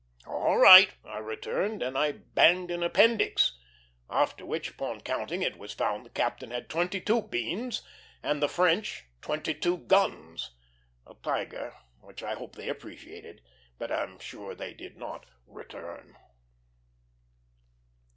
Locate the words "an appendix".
2.71-3.59